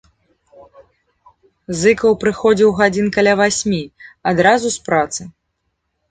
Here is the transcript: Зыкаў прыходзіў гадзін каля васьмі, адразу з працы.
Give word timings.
Зыкаў 1.81 2.11
прыходзіў 2.23 2.69
гадзін 2.79 3.07
каля 3.17 3.33
васьмі, 3.41 3.81
адразу 4.31 4.67
з 4.77 4.89
працы. 4.89 5.21